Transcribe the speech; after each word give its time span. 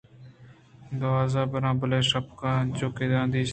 دزّان 0.99 1.47
ءُ 1.49 1.51
براں: 1.51 1.75
بلے 1.79 1.99
شپانک 2.09 2.39
ءَ 2.49 2.59
انچو 2.61 2.87
کہ 2.95 3.05
آ 3.19 3.21
دیست 3.31 3.49